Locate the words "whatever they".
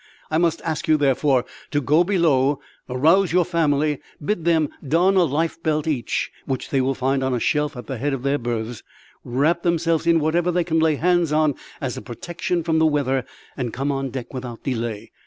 10.19-10.63